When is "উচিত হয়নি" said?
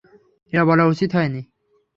0.85-1.41